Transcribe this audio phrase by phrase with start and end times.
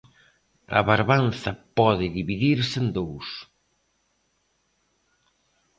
[0.77, 3.27] A Barbanza pode dividirse en dous.